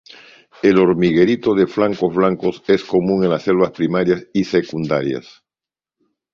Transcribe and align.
El 0.63 0.79
hormiguerito 0.79 1.53
de 1.53 1.67
flancos 1.67 2.15
blancos 2.15 2.63
es 2.67 2.83
común 2.83 3.23
en 3.23 3.29
las 3.29 3.43
selvas 3.43 3.69
primarias 3.69 4.25
y 4.33 4.45
secundarias. 4.45 5.43